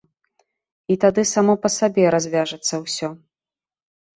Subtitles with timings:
[0.93, 3.07] І тады само па сабе развяжацца ўсё.